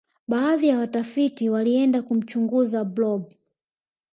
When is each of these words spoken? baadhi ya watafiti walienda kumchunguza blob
baadhi 0.27 0.67
ya 0.67 0.77
watafiti 0.79 1.49
walienda 1.49 2.01
kumchunguza 2.01 2.83
blob 2.85 3.31